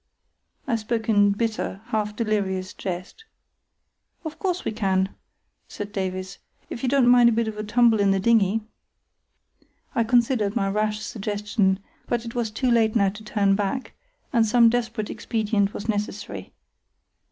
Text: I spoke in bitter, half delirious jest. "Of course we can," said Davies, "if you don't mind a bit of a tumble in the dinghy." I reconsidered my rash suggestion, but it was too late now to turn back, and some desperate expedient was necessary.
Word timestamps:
I 0.65 0.77
spoke 0.77 1.09
in 1.09 1.29
bitter, 1.29 1.79
half 1.89 2.15
delirious 2.15 2.73
jest. 2.73 3.23
"Of 4.25 4.39
course 4.39 4.65
we 4.65 4.71
can," 4.71 5.09
said 5.67 5.91
Davies, 5.91 6.39
"if 6.71 6.81
you 6.81 6.89
don't 6.89 7.07
mind 7.07 7.29
a 7.29 7.31
bit 7.31 7.47
of 7.47 7.55
a 7.55 7.63
tumble 7.63 7.99
in 7.99 8.09
the 8.09 8.19
dinghy." 8.19 8.61
I 9.93 9.99
reconsidered 10.01 10.55
my 10.55 10.71
rash 10.71 11.01
suggestion, 11.01 11.77
but 12.07 12.25
it 12.25 12.33
was 12.33 12.49
too 12.49 12.71
late 12.71 12.95
now 12.95 13.09
to 13.09 13.23
turn 13.23 13.53
back, 13.55 13.93
and 14.33 14.43
some 14.43 14.69
desperate 14.69 15.11
expedient 15.11 15.71
was 15.75 15.87
necessary. 15.87 16.51